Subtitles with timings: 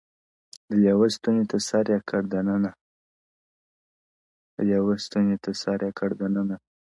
[0.67, 1.07] د لېوه
[5.03, 6.57] ستوني ته سر یې کړ دننه.!